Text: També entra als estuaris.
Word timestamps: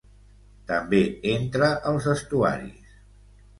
També 0.71 1.01
entra 1.35 1.69
als 1.93 2.09
estuaris. 2.17 2.93